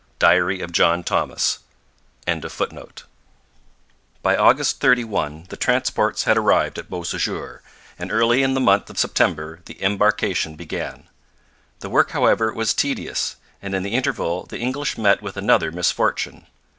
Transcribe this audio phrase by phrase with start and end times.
[0.17, 1.59] Diary of John Thomas.]
[2.25, 7.61] By August 31 the transports had arrived at Beausejour,
[7.99, 11.07] and early in the month of September the embarkation began.
[11.81, 16.47] The work, however, was tedious, and in the interval the English met with another misfortune.